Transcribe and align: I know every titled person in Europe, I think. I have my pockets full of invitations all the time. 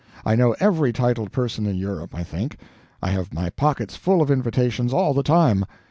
I 0.25 0.35
know 0.35 0.55
every 0.59 0.91
titled 0.93 1.31
person 1.31 1.67
in 1.67 1.75
Europe, 1.75 2.15
I 2.15 2.23
think. 2.23 2.57
I 3.03 3.09
have 3.11 3.35
my 3.35 3.51
pockets 3.51 3.95
full 3.95 4.19
of 4.23 4.31
invitations 4.31 4.93
all 4.93 5.13
the 5.13 5.21
time. 5.21 5.63